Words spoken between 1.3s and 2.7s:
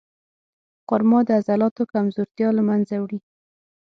عضلاتو کمزورتیا له